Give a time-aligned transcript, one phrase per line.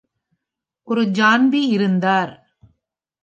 [0.87, 2.33] ஒரு John B இருந்தார்.